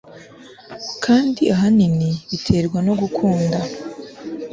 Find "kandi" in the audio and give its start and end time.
1.03-1.41